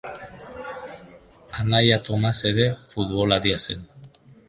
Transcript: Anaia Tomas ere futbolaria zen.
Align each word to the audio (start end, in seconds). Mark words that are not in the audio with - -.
Anaia 1.65 2.01
Tomas 2.09 2.35
ere 2.53 2.69
futbolaria 2.95 3.65
zen. 3.71 3.91